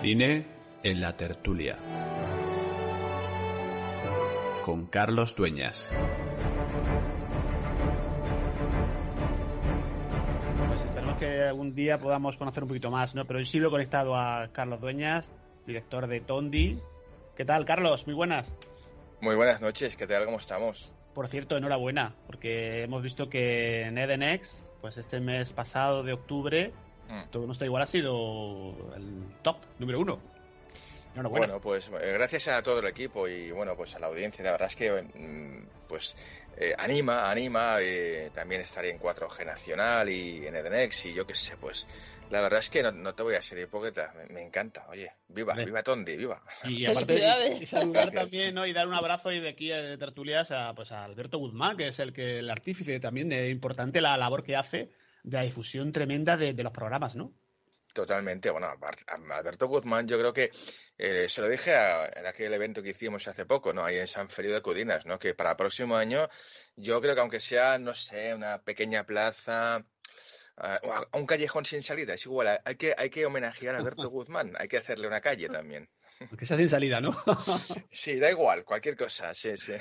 [0.00, 0.46] Cine
[0.84, 1.76] en la tertulia.
[4.62, 5.90] Con Carlos Dueñas.
[10.68, 13.24] Pues esperemos que algún día podamos conocer un poquito más, ¿no?
[13.24, 15.32] Pero hoy sí lo he conectado a Carlos Dueñas,
[15.66, 16.78] director de Tondi.
[17.36, 18.06] ¿Qué tal, Carlos?
[18.06, 18.54] Muy buenas.
[19.20, 20.26] Muy buenas noches, ¿qué tal?
[20.26, 20.94] ¿Cómo estamos?
[21.12, 26.72] Por cierto, enhorabuena, porque hemos visto que en Edenex, pues este mes pasado de octubre,
[27.08, 27.30] Mm.
[27.30, 30.20] todo nuestro igual ha sido el top número uno.
[31.14, 31.46] Enhorabuena.
[31.46, 34.52] Bueno, pues eh, gracias a todo el equipo y bueno, pues a la audiencia, la
[34.52, 36.16] verdad es que mm, pues
[36.56, 41.34] eh, anima, anima, eh, también estaré en 4G Nacional y en Edenex y yo qué
[41.34, 41.88] sé, pues
[42.30, 45.10] la verdad es que no, no te voy a ser hipócrita, me, me encanta, oye,
[45.28, 45.64] viva, Vale.
[45.64, 46.42] viva Tondi, viva.
[46.64, 47.14] Y aparte
[47.58, 48.30] y, y saludar Gracias.
[48.30, 48.66] también, ¿no?
[48.66, 51.88] Y dar un abrazo y de aquí de tertulias a, pues, a Alberto Guzmán, que
[51.88, 54.90] es el que el artífice también de importante la labor que hace
[55.22, 57.32] de la difusión tremenda de, de los programas, ¿no?
[57.94, 58.70] Totalmente, bueno,
[59.30, 60.52] Alberto Guzmán yo creo que
[60.98, 63.84] eh, se lo dije a- en aquel evento que hicimos hace poco, ¿no?
[63.84, 65.18] Ahí en San Feliu de Cudinas, ¿no?
[65.18, 66.28] Que para el próximo año
[66.76, 69.84] yo creo que aunque sea, no sé, una pequeña plaza,
[70.58, 70.80] ah,
[71.14, 74.68] un callejón sin salida, es igual, hay que, hay que homenajear a Alberto Guzmán, hay
[74.68, 75.88] que hacerle una calle también.
[76.20, 77.16] Aunque sea sin salida, ¿no?
[77.92, 79.72] Sí, da igual, cualquier cosa, sí, sí.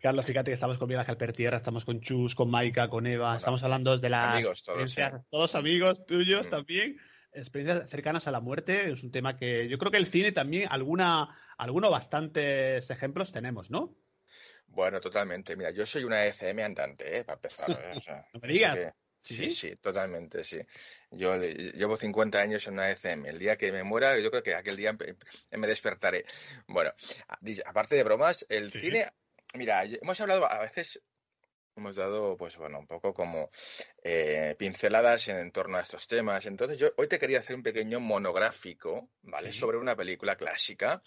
[0.00, 3.36] Carlos, fíjate que estamos con Miguel Ángel Pertierra, estamos con Chus, con Maika, con Eva,
[3.36, 4.94] estamos hablando de las amigos todos,
[5.30, 6.50] todos amigos tuyos Mm.
[6.50, 7.00] también,
[7.32, 10.68] experiencias cercanas a la muerte, es un tema que yo creo que el cine también,
[10.70, 13.96] alguna, algunos bastantes ejemplos tenemos, ¿no?
[14.66, 15.56] Bueno, totalmente.
[15.56, 17.24] Mira, yo soy una ECM andante, ¿eh?
[17.24, 17.70] Para empezar.
[17.70, 17.96] ¿eh?
[17.96, 18.76] O sea, No me digas.
[18.78, 20.58] que- Sí, Sí, totalmente, sí.
[21.10, 23.28] Yo le- llevo 50 años en una ECM.
[23.28, 25.16] El día que me muera, yo creo que aquel día empe-
[25.50, 26.24] me despertaré.
[26.66, 26.92] Bueno,
[27.66, 28.80] aparte de bromas, el Sí.
[28.80, 29.12] cine,
[29.54, 31.00] mira, hemos hablado a veces,
[31.76, 33.50] hemos dado, pues bueno, un poco como
[34.02, 36.46] eh, pinceladas en, en torno a estos temas.
[36.46, 39.52] Entonces, yo hoy te quería hacer un pequeño monográfico, ¿vale?
[39.52, 39.58] Sí.
[39.58, 41.02] Sobre una película clásica,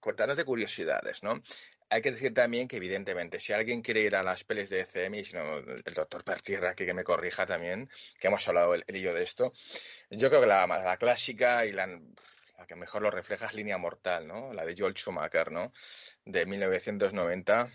[0.00, 1.42] contándote curiosidades, ¿no?
[1.92, 5.14] Hay que decir también que, evidentemente, si alguien quiere ir a las pelis de ECM,
[5.16, 7.90] y si no, el doctor Pertierra aquí que me corrija también,
[8.20, 9.52] que hemos hablado el, él y de esto,
[10.08, 12.00] yo creo que la, clásica y la,
[12.68, 14.52] que mejor lo refleja es Línea Mortal, ¿no?
[14.52, 15.72] La de Joel Schumacher, ¿no?
[16.24, 17.68] De 1990,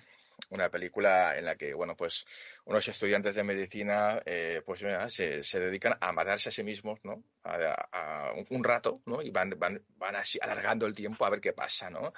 [0.52, 2.26] una película en la que, bueno, pues
[2.64, 7.22] unos estudiantes de medicina, eh, pues se, se dedican a matarse a sí mismos, ¿no?
[7.44, 9.22] A un, un rato, ¿no?
[9.22, 12.14] Y van, van, van así alargando el tiempo a ver qué pasa, ¿no?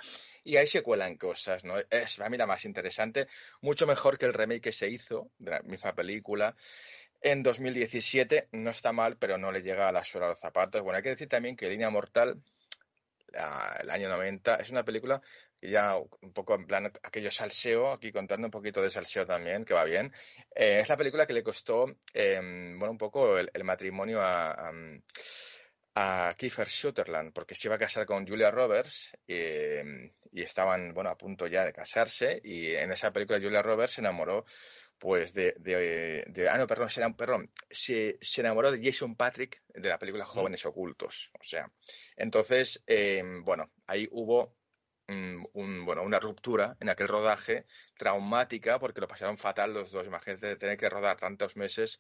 [0.48, 1.76] Y ahí se cuelan cosas, ¿no?
[1.90, 3.28] Es la más interesante,
[3.60, 6.56] mucho mejor que el remake que se hizo de la misma película
[7.20, 8.48] en 2017.
[8.54, 10.82] No está mal, pero no le llega a la suela a los zapatos.
[10.84, 12.42] Bueno, hay que decir también que Línea Mortal,
[13.34, 15.22] el año 90, es una película
[15.62, 19.74] ya un poco en plan aquello salseo, aquí contando un poquito de salseo también, que
[19.74, 20.14] va bien.
[20.56, 24.72] Eh, es la película que le costó, eh, bueno, un poco el, matrimonio a,
[26.00, 29.84] a Kiefer Sutherland, porque se iba a casar con Julia Roberts eh,
[30.32, 34.02] y estaban, bueno, a punto ya de casarse y en esa película Julia Roberts se
[34.02, 34.46] enamoró
[35.00, 39.64] pues de, de, de- ah no, perdón, se, perdón, se, se enamoró de Jason Patrick
[39.68, 41.72] de la película Jóvenes Ocultos, o sea,
[42.16, 44.58] entonces, eh, bueno, ahí hubo
[45.08, 47.66] mm, un, bueno, una ruptura en aquel rodaje
[47.98, 50.06] traumática porque lo pasaron fatal los dos.
[50.08, 52.00] Imagínate de tener que rodar tantos meses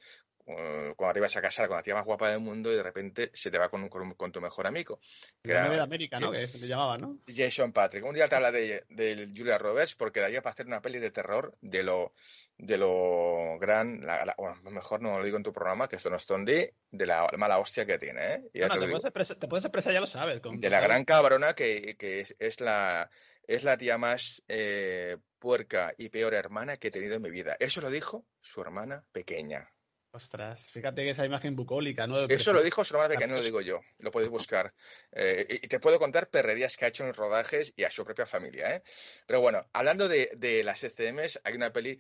[0.96, 3.31] cuando te ibas a casar con la tía más guapa del mundo y de repente
[3.34, 5.00] se te va con, un- con, con tu mejor amigo.
[5.44, 6.31] que era de América, ¿no?
[6.31, 7.18] Que le llamaba, ¿no?
[7.28, 8.06] Jason Patrick.
[8.06, 11.12] Un día te habla de, de Julia Roberts porque daría para hacer una peli de
[11.12, 12.13] terror de lo,
[12.57, 16.09] de lo gran, la- la- bueno, mejor no lo digo en tu programa, que esto
[16.09, 18.41] no es Tondi, de la mala hostia que tiene, ¿eh?
[18.53, 20.40] Bueno, te puedes expresar, te puedes expresar, ya lo sabes.
[20.40, 23.09] con- De la gran cabrona que, que es, es la,
[23.47, 27.57] es la tía más eh, puerca y peor hermana que he tenido en mi vida.
[27.59, 29.69] Eso lo dijo su hermana pequeña.
[30.18, 32.26] Ostras, fíjate que esa imagen bucólica, ¿no?
[32.26, 33.82] Eso lo dijo su hermana pequeña, no lo digo yo.
[34.00, 34.74] Lo podéis buscar.
[35.12, 38.26] Eh, y te puedo contar perrerías que ha hecho en rodajes y a su propia
[38.26, 38.84] familia, ¿eh?
[39.28, 42.00] Pero bueno, hablando de, de las ECMs, hay una peli,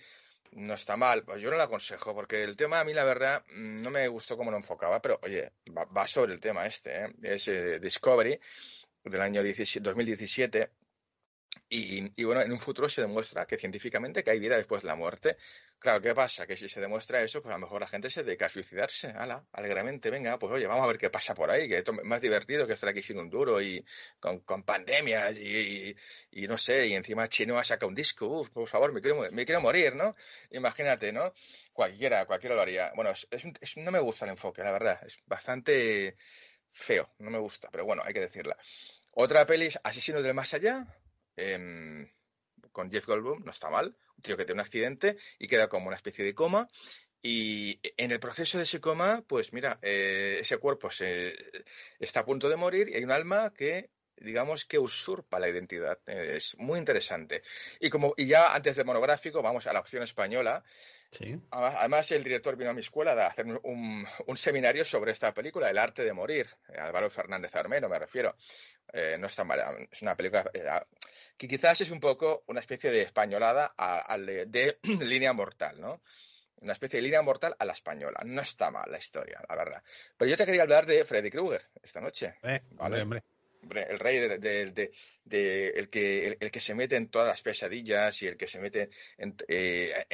[0.53, 3.45] no está mal, pues yo no la aconsejo, porque el tema a mí, la verdad,
[3.49, 7.05] mm, no me gustó cómo lo enfocaba, pero oye, va, va sobre el tema este,
[7.05, 7.13] ¿eh?
[7.21, 8.39] Es eh, Discovery,
[9.03, 10.71] del año 17 2017.
[11.69, 14.87] Y, y bueno, en un futuro se demuestra que científicamente que hay vida después de
[14.87, 15.37] la muerte.
[15.79, 16.47] Claro, ¿qué pasa?
[16.47, 19.09] Que si se demuestra eso, pues a lo mejor la gente se dedica a suicidarse,
[19.09, 22.03] ala, alegremente, venga, pues oye, vamos a ver qué pasa por ahí, que esto es
[22.03, 23.85] más divertido que estar aquí sin un duro y
[24.19, 25.95] con, con pandemias y,
[26.31, 29.45] y- no sé, y encima Chino saca un disco, uf, por favor, me quiero, me
[29.45, 30.15] quiero morir, ¿no?
[30.49, 31.31] Imagínate, ¿no?
[31.73, 32.91] Cualquiera, cualquiera lo haría.
[32.95, 33.53] Bueno, es, un-
[33.85, 36.17] no me gusta el enfoque, la verdad, es bastante
[36.73, 38.57] feo, no me gusta, pero bueno, hay que decirla.
[39.11, 40.87] Otra peli es Asesinos del Más Allá,
[41.35, 42.07] em,
[42.77, 45.87] con Jeff Goldblum, no está mal, un tío que tiene un accidente y queda como
[45.87, 46.69] una especie de coma
[47.23, 51.33] Y en el proceso de ese coma, pues mira, eh, ese cuerpo se,
[51.99, 55.97] está a punto de morir y hay un alma que digamos que usurpa la identidad.
[56.05, 57.41] Es muy interesante.
[57.79, 60.63] Y como y ya antes del monográfico, vamos a la opción española.
[61.11, 61.35] Sí.
[61.49, 65.69] Además, el director vino a mi escuela a hacer un, un, seminario sobre esta película,
[65.69, 66.47] El arte de morir.
[66.77, 68.35] Álvaro Fernández Armeno, me refiero.
[68.93, 69.75] Eh, no es tan mala.
[69.91, 70.63] Es una película eh,
[71.37, 76.01] que quizás es un poco una especie de españolada a, de, línea mortal, ¿no?
[76.59, 78.19] Una especie de línea mortal a la española.
[78.25, 79.83] No está mal la historia, la verdad.
[80.17, 82.35] Pero yo te quería hablar de Freddy Krueger esta noche.
[82.43, 83.01] Eh, ¿vale?
[83.01, 83.23] hombre
[83.61, 84.91] el rey de,
[85.75, 88.89] el, que, el, que se mete en todas las pesadillas y el que se mete
[89.17, 90.05] en, eh,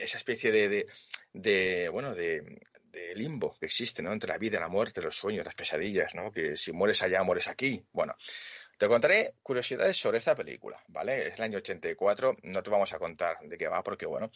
[0.00, 2.60] esa especie de, bueno de,
[3.14, 4.12] limbo que existe ¿no?
[4.12, 6.30] entre la vida y la muerte, los sueños, las pesadillas, ¿no?
[6.30, 7.84] que si mueres allá, mueres aquí.
[7.92, 8.16] Bueno,
[8.78, 11.26] te contaré curiosidades sobre esta película, ¿vale?
[11.26, 14.30] Es el año 84, no te vamos a contar de qué va porque, bueno,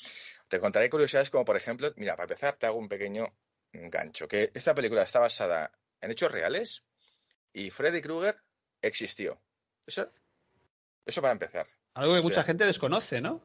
[0.49, 3.32] te contaré curiosidades como, por ejemplo, mira, para empezar te hago un pequeño
[3.73, 5.70] gancho, que esta película está basada
[6.00, 6.82] en hechos reales
[7.53, 8.37] y Freddy Krueger
[8.81, 9.41] existió.
[9.87, 10.11] Eso,
[11.06, 11.69] eso para empezar.
[11.94, 13.43] Algo que mucha gente desconoce, ¿no?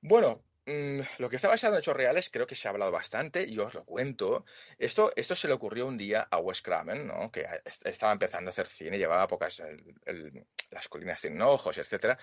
[0.00, 3.44] Bueno, mm, lo que está basado en hechos reales creo que se ha hablado bastante
[3.46, 4.44] y os lo cuento.
[4.78, 7.30] Esto, esto se le ocurrió un día a Wes Craven, ¿no?
[7.30, 7.46] que
[7.84, 9.62] estaba empezando a hacer cine, llevaba pocas,
[10.70, 12.18] las colinas sin ojos, etcétera.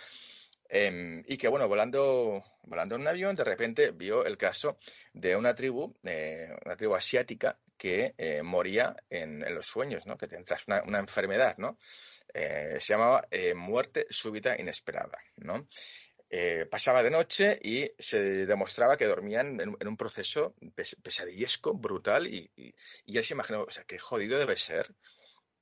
[0.74, 4.78] Em, y que, bueno, volando, volando en un avión, de repente vio el caso
[5.12, 10.16] de una tribu, eh, una tribu asiática, que eh, moría en, los sueños, ¿no?
[10.16, 11.80] Que te entras una, una enfermedad, ¿no?
[12.32, 15.68] Eh, se llamaba eh, muerte súbita inesperada, ¿no?
[16.70, 20.56] Pasaba de noche y se demostraba que dormían en, un proceso
[21.04, 24.96] pesadillesco, brutal, y, y, él se imaginó, o sea, qué jodido debe ser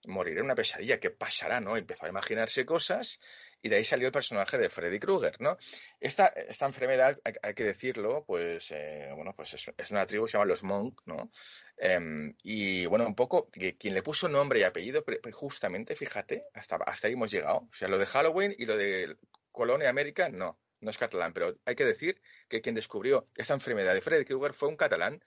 [0.05, 1.75] morir en una pesadilla, ¿qué pasará, no?
[1.75, 3.19] Empezó a imaginarse cosas
[3.61, 5.57] y de ahí salió el personaje de Freddy Krueger, ¿no?
[5.99, 10.37] Esta, esta enfermedad, hay, que decirlo, pues, eh, bueno, pues es, una tribu que se
[10.37, 11.29] llama los Monk, ¿no?
[11.77, 16.77] Em, y bueno, un poco, que, quien le puso nombre y apellido, justamente, fíjate, hasta,
[16.77, 17.67] hasta ahí hemos llegado.
[17.69, 19.17] O sea, lo de Halloween y lo de
[19.51, 23.93] Colonia América, no, no es catalán, pero hay que decir que quien descubrió esta enfermedad
[23.93, 25.23] de Freddy Krueger fue un catalán,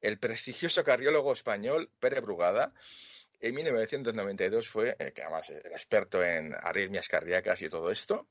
[0.00, 2.74] el prestigioso cardiólogo español Pere Brugada,
[3.40, 8.28] en 1992 fue, eh, que además era experto en arritmias cardíacas y todo esto,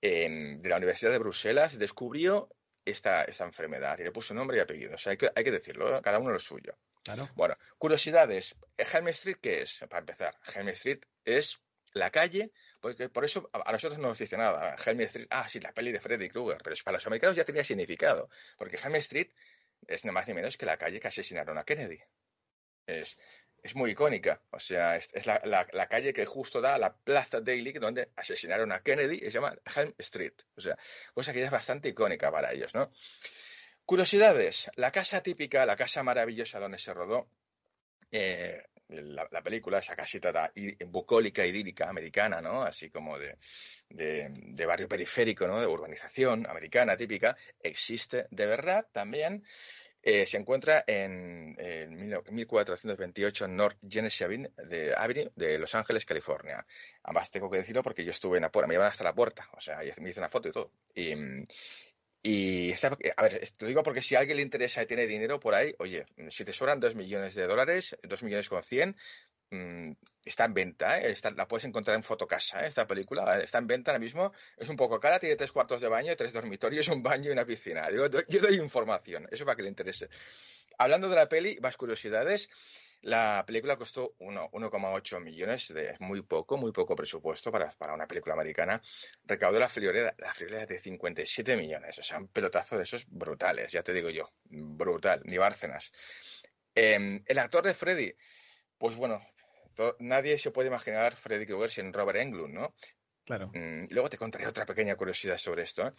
[0.00, 2.48] de la Universidad de Bruselas, descubrió
[2.84, 4.94] esta, esta enfermedad y le puso nombre y apellido.
[4.94, 6.00] O sea, hay que, hay que decirlo, ¿eh?
[6.02, 6.78] cada uno lo suyo.
[7.34, 8.54] Bueno, curiosidades.
[8.76, 9.84] Helm Street, ¿qué es?
[9.88, 11.58] Para empezar, Helm Street es
[11.92, 14.76] la calle, porque por eso a nosotros no nos dice nada.
[14.84, 17.64] Helm Street, ah, sí, la peli de Freddy Krueger, pero para los americanos ya tenía
[17.64, 19.30] significado, porque Helm Street
[19.86, 22.00] es nada más ni menos que la calle que asesinaron a Kennedy.
[22.86, 23.18] Es,
[23.62, 24.40] es muy icónica.
[24.50, 25.40] O sea, es, la,
[25.72, 29.32] la, calle que justo da a la Plaza Daily, donde asesinaron a Kennedy, y se
[29.32, 30.34] llama Helm Street.
[30.56, 30.76] O sea,
[31.14, 32.90] cosa que ya es bastante icónica para ellos, ¿no?
[33.84, 34.70] Curiosidades.
[34.76, 37.30] La casa típica, la casa maravillosa donde se rodó
[38.10, 40.52] eh, la, película, esa casita
[40.86, 42.62] bucólica, idílica, americana, ¿no?
[42.62, 43.36] Así como de,
[43.90, 45.60] de, barrio periférico, ¿no?
[45.60, 49.44] De urbanización americana típica, existe de verdad también.
[50.00, 51.56] Eh, se encuentra en,
[52.30, 54.24] 1428 North Genesee
[54.96, 56.64] Avenue de, Los Ángeles, California.
[57.02, 59.48] Además, tengo que decirlo porque yo estuve en la puerta, me llevan hasta la puerta,
[59.52, 60.70] o sea, me hice una foto y todo.
[62.22, 65.38] Y a ver, te lo digo porque si a alguien le interesa y tiene dinero
[65.38, 68.96] por ahí, oye, si te sobran 2 millones de dólares, 2 millones con 100,
[69.50, 69.92] Mm,
[70.24, 71.16] está en venta, ¿eh?
[71.34, 72.68] la puedes encontrar en Fotocasa, ¿eh?
[72.68, 75.88] esta película está en venta ahora mismo, es un poco cara, tiene tres cuartos de
[75.88, 77.88] baño, tres dormitorios, un baño y una piscina.
[77.90, 80.10] yo doy información, eso para que le interese.
[80.76, 82.50] Hablando de la peli, más curiosidades,
[83.02, 88.34] la película costó 1,8 millones, de, muy poco, muy poco presupuesto para, para una película
[88.34, 88.82] americana.
[89.24, 93.82] Recaudó la friolera, la de 57 millones, o sea, un pelotazo de esos brutales, ya
[93.82, 95.92] te digo yo, brutal, ni Bárcenas.
[96.74, 98.14] Em, el actor de Freddy,
[98.76, 99.20] pues bueno,
[99.98, 102.74] nadie se puede imaginar Freddy Krueger sin Robert Englund, ¿no?
[103.24, 103.50] Claro.
[103.54, 105.86] Mm, luego te contaré otra pequeña curiosidad sobre esto.
[105.86, 105.92] ¿eh?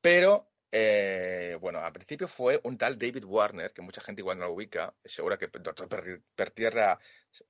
[0.00, 4.46] Pero, eh, bueno, al principio fue un tal David Warner, que mucha gente igual no
[4.46, 4.94] lo ubica.
[5.04, 5.88] Seguro que doctor
[6.34, 6.98] Pertierra,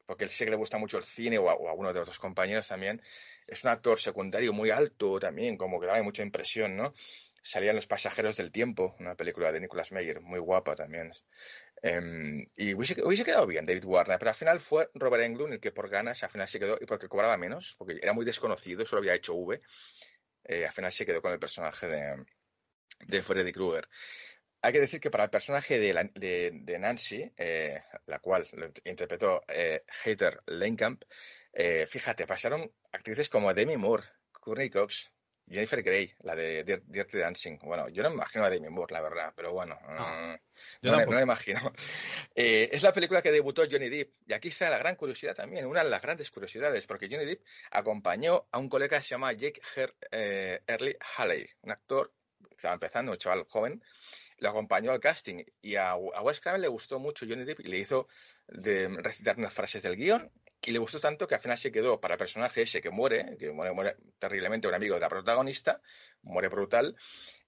[0.06, 2.68] porque él sé que le gusta mucho el cine o a, uno de otros compañeros
[2.68, 3.02] también,
[3.46, 6.94] es un actor secundario muy alto también, como que daba mucha impresión, ¿no?
[7.42, 11.12] Salían Los Pasajeros del Tiempo, una película de Nicolas Meyer, muy guapa también.
[11.82, 15.60] Em, y hubiese, hubiese, quedado bien David Warner, pero al final fue Robert Englund el
[15.60, 18.84] que por ganas al final se quedó, y porque cobraba menos, porque era muy desconocido,
[18.84, 19.60] solo había hecho V,
[20.44, 22.24] eh, al final se quedó con el personaje de,
[23.06, 23.88] de Freddy Krueger.
[24.60, 26.10] Hay que decir que para el personaje de,
[26.52, 31.04] de, Nancy, eh, la cual lo interpretó eh, Heather Lankamp,
[31.52, 35.12] eh, fíjate, pasaron actrices como Demi Moore, Courtney Cox,
[35.50, 37.58] Jennifer Grey, la de Dirty Dancing.
[37.62, 40.38] Bueno, yo no me imagino a Demi Moore, la verdad, pero bueno, no,
[40.82, 41.60] no, me, no imagino.
[42.40, 45.66] Eh, es la película que debutó Johnny Depp, y aquí está la gran curiosidad también,
[45.66, 49.32] una de las grandes curiosidades, porque Johnny Depp acompañó a un colega que se llama
[49.32, 49.60] Jake
[50.12, 52.12] eh, Early Haley, un actor
[52.58, 53.82] estaba empezando, un chaval joven,
[54.38, 57.64] lo acompañó al casting y a, a Wes Craven le gustó mucho Johnny Depp y
[57.64, 58.08] le hizo
[58.46, 60.30] recitar unas frases del guion
[60.62, 63.36] y le gustó tanto que al final se quedó para el personaje ese que muere,
[63.38, 65.80] que muere, terriblemente, un amigo de la protagonista,
[66.22, 66.96] muere brutal,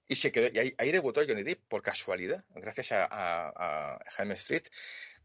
[0.06, 4.64] y se quedó, y ahí, debutó Johnny Depp por casualidad, gracias a, a, Street.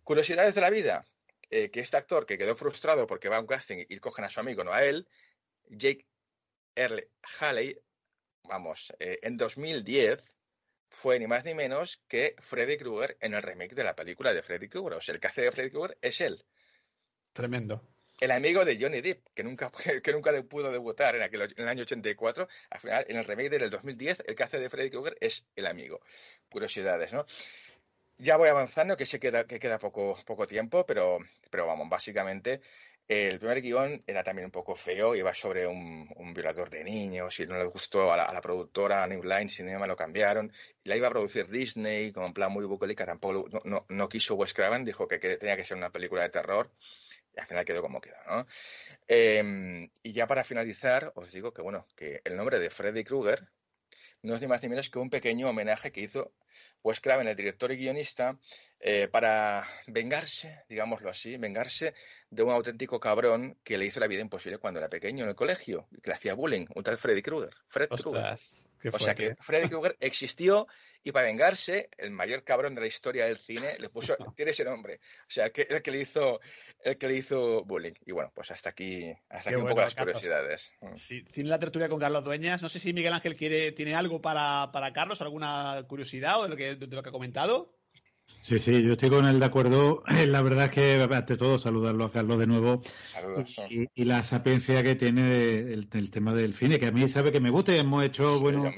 [0.03, 1.05] Curiosidades de la vida,
[1.49, 4.29] eh, que este actor que quedó frustrado porque va a un casting y cogen a
[4.29, 5.07] su amigo, no a él,
[5.69, 6.07] Jake
[6.75, 7.79] Earle Haley,
[8.47, 10.23] vamos, eh, en 2010
[10.89, 14.43] fue ni más ni menos que Freddy Krueger en el remake de la película de
[14.43, 14.93] Freddy Krueger.
[14.93, 16.43] O sea, el que hace de Freddy Krueger es él.
[17.33, 17.81] Tremendo.
[18.19, 19.71] El amigo de Johnny Depp, que nunca,
[20.03, 23.49] que nunca pudo debutar en, aquel, en el año 84, al final, en el remake
[23.49, 25.99] del 2010, el que hace de Freddy Krueger es el amigo.
[26.49, 27.25] Curiosidades, ¿no?
[28.17, 32.61] Ya voy avanzando, que se queda, que queda poco, poco tiempo, pero, pero vamos, básicamente
[33.07, 37.45] el primer guion era también un poco feo, iba sobre un, violador de niños y
[37.45, 40.51] no le gustó a la, productora, a New Line Cinema, lo cambiaron.
[40.83, 44.83] La iba a producir Disney con un plan muy bucólica, tampoco no, quiso Wes Craven,
[44.85, 46.71] dijo que, que tenía que ser una película de terror
[47.35, 48.47] y al final quedó como quedó, ¿no?
[49.07, 53.47] Em, y ya para finalizar, os digo que, bueno, que el nombre de Freddy Krueger
[54.21, 56.33] no es ni más ni menos que un pequeño homenaje que hizo
[56.85, 58.37] Wes Craven, el director y guionista,
[58.79, 61.95] eh, para vengarse, digámoslo así, vengarse
[62.29, 65.35] de un auténtico cabrón que le hizo la vida imposible cuando era pequeño en el
[65.35, 67.55] colegio, que le hacía bullying, un tal Freddy Krueger.
[67.67, 68.37] Fred Krueger.
[68.93, 70.67] O sea que Freddy Krueger existió
[71.05, 74.65] y para vengarse, el mayor cabrón de la historia del cine le puso, tiene ese
[74.65, 74.99] nombre.
[75.21, 76.41] O sea, que el que le hizo,
[76.83, 77.93] el que le hizo bullying.
[78.07, 80.73] Y bueno, pues hasta aquí, hasta aquí un poco las curiosidades.
[80.81, 80.95] Mm.
[80.95, 82.63] Sí, tiene la tertulia con Carlos Dueñas.
[82.63, 86.49] No sé si Miguel Ángel quiere, tiene algo para, para Carlos, alguna curiosidad o de
[86.49, 87.75] lo que, de lo que ha comentado.
[88.41, 90.01] Sí, sí, yo estoy con él de acuerdo.
[90.25, 92.81] La verdad es que, ante todo, saludarlo a Carlos de nuevo.
[93.11, 93.55] Saludos.
[93.69, 97.51] Y, la sapiencia que tiene el, tema del cine, que a mí sabe que me
[97.51, 97.75] gusta.
[97.75, 98.73] Hemos hecho, bueno,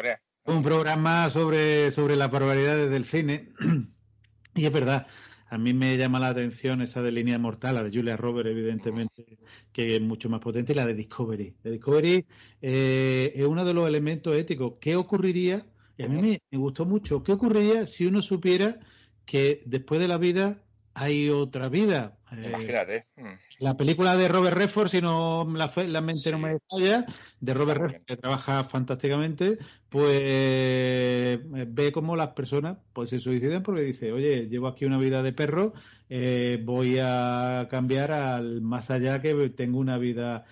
[0.48, 3.50] un programa sobre, sobre las barbaridades del cine.
[4.56, 5.08] y es verdad,
[5.50, 9.38] a mí me llama la atención esa de Línea Mortal, la de Julia Roberts, evidentemente,
[9.72, 11.56] que es mucho más potente, y la de Discovery.
[11.64, 12.26] La Discovery
[12.62, 14.76] eh, es uno de los elementos éticos.
[14.80, 15.66] ¿Qué ocurriría?
[15.98, 17.24] Y a mí me, me gustó mucho.
[17.24, 18.80] ¿Qué ocurriría si uno supiera
[19.26, 20.64] que después de la vida
[20.98, 22.18] hay otra vida.
[22.32, 23.06] Eh, Imagínate.
[23.18, 23.38] Mm.
[23.60, 27.06] La película de Robert Redford, si no la, la mente no me falla,
[27.40, 33.62] de Robert Redford, que trabaja fantásticamente, pues eh, ve cómo las personas pues se suicidan
[33.62, 35.74] porque dice, oye, llevo aquí una vida de perro,
[36.10, 40.46] eh, voy a cambiar al más allá que tengo una vida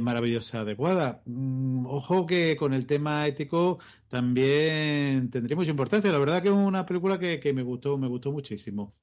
[0.00, 1.22] maravillosa, adecuada.
[1.26, 3.78] Mm, ojo que con el tema ético
[4.08, 6.12] también tendría mucha importancia.
[6.12, 8.94] La verdad que es una película que, que me gustó, me gustó muchísimo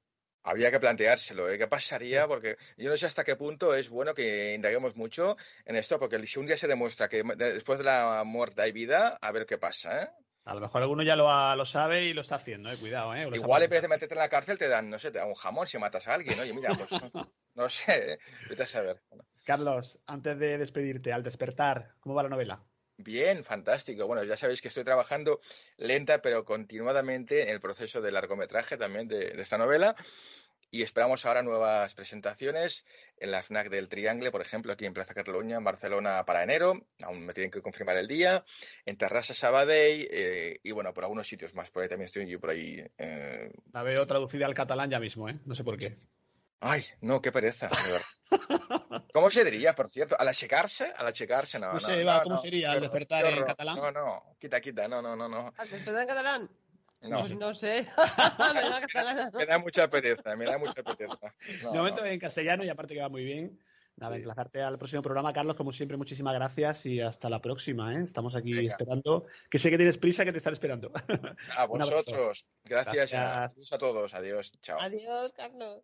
[0.47, 1.57] había que planteárselo, ¿eh?
[1.57, 2.25] ¿Qué pasaría?
[2.25, 5.35] Porque yo no sé hasta qué punto es bueno que indaguemos mucho
[5.65, 9.17] en esto, porque si un día se demuestra que después de la muerte hay vida,
[9.21, 10.09] a ver qué pasa, ¿eh?
[10.45, 12.77] A lo mejor alguno ya lo, lo sabe y lo está haciendo, ¿eh?
[12.79, 13.27] Cuidado, ¿eh?
[13.33, 15.35] Igual en vez de meterte en la cárcel te dan, no sé, te dan un
[15.35, 16.89] jamón si matas a alguien, oye, mira, pues
[17.55, 18.19] no, sé, ¿eh?
[18.49, 19.01] Vete a saber.
[19.43, 22.63] Carlos, antes de despedirte, al despertar, ¿cómo va la novela?
[22.97, 24.07] Bien, fantástico.
[24.07, 25.39] Bueno, ya sabéis que estoy trabajando
[25.77, 29.95] lenta pero continuadamente en el proceso de largometraje también de, esta novela
[30.71, 32.85] y esperamos ahora nuevas presentaciones
[33.19, 36.87] en la FNAC del Triangle, por ejemplo, aquí en Plaza Cataluña, en Barcelona para enero,
[37.03, 38.43] aún me tienen que confirmar el día,
[38.85, 42.39] en Terrassa Sabadell eh, y bueno, por algunos sitios más, por ahí también estoy yo
[42.39, 42.83] por ahí.
[42.97, 43.51] Eh...
[43.71, 45.39] La veo traducida al catalán ya mismo, ¿eh?
[45.45, 45.95] No sé por qué.
[46.59, 47.69] Ay, no, qué pereza.
[49.13, 50.15] ¿Cómo se diría, por cierto?
[50.19, 50.91] ¿Al achecarse?
[50.95, 51.73] Al achecarse, no.
[51.73, 52.71] No sé, no, ¿cómo sería?
[52.71, 53.75] ¿Al despertar en catalán?
[53.75, 55.29] No, no, quita, quita, no, no, no.
[55.29, 55.53] no.
[55.57, 56.49] ¿Al despertar en catalán?
[57.03, 57.85] No, no sé.
[59.33, 61.33] me da mucha pereza, me da mucha pereza.
[61.61, 63.59] de momento en castellano y aparte que va muy bien.
[63.97, 64.17] Nada, sí.
[64.17, 65.55] emplazarte al próximo programa, Carlos.
[65.55, 67.95] Como siempre, muchísimas gracias y hasta la próxima.
[67.95, 68.03] ¿eh?
[68.03, 69.25] Estamos aquí esperando.
[69.49, 70.91] Que sé que tienes prisa, que te están esperando.
[71.55, 72.45] A vosotros.
[72.63, 73.11] Gracias.
[73.11, 73.73] gracias.
[73.73, 74.13] A todos.
[74.13, 74.51] Adiós.
[74.61, 74.79] Chao.
[74.79, 75.83] Adiós, Carlos.